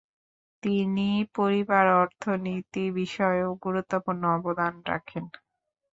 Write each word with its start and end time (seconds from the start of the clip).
তিনি 0.63 1.07
পরিবার 1.35 1.85
অর্থনীতি 2.01 2.83
বিষয়েও 2.99 3.49
গুরুত্বপূর্ণ 3.65 4.23
অবদান 4.37 4.73
রাখেন। 4.87 5.25